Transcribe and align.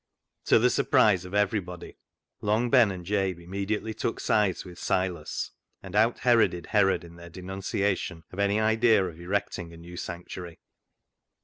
To 0.45 0.57
the 0.57 0.71
surprise 0.71 1.25
of 1.25 1.35
everybody, 1.35 1.95
Long 2.41 2.71
Ben 2.71 2.89
and 2.89 3.05
Jabe 3.05 3.39
immediately 3.43 3.93
took 3.93 4.19
sides 4.19 4.65
with 4.65 4.79
Silas, 4.79 5.51
and 5.83 5.95
out 5.95 6.17
Heroded 6.21 6.65
Herod 6.65 7.03
in 7.03 7.17
their 7.17 7.29
denunciation 7.29 8.23
of 8.31 8.39
any 8.39 8.59
idea 8.59 9.05
of 9.05 9.19
erecting 9.21 9.71
a 9.71 9.77
new 9.77 9.97
sanctuary. 9.97 10.57